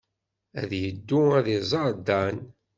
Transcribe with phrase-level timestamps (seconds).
[0.61, 2.37] Ad yeddu ad iẓer Dan.